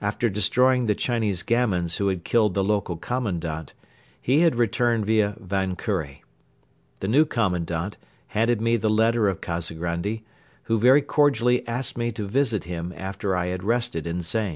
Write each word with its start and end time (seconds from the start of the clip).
After 0.00 0.30
destroying 0.30 0.86
the 0.86 0.94
Chinese 0.94 1.42
gamins 1.42 1.96
who 1.96 2.06
had 2.06 2.22
killed 2.22 2.54
the 2.54 2.62
local 2.62 2.96
Commandant, 2.96 3.72
he 4.22 4.42
had 4.42 4.54
returned 4.54 5.04
via 5.04 5.34
Van 5.40 5.74
Kure. 5.74 6.18
The 7.00 7.08
new 7.08 7.24
Commandment 7.24 7.96
handed 8.28 8.60
me 8.60 8.76
the 8.76 8.88
letter 8.88 9.28
of 9.28 9.40
Kazagrandi, 9.40 10.22
who 10.70 10.78
very 10.78 11.02
cordially 11.02 11.66
asked 11.66 11.98
me 11.98 12.12
to 12.12 12.22
visit 12.28 12.62
him 12.62 12.94
after 12.96 13.34
I 13.34 13.46
had 13.46 13.64
rested 13.64 14.06
in 14.06 14.22
Zain. 14.22 14.52